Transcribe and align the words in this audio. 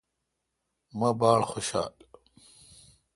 مہ 0.97 1.09
باڑخوشال۔ 1.19 1.93